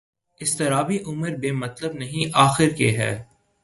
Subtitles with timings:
[0.41, 3.13] اضطرابِ عمر بے مطلب نہیں آخر کہ ہے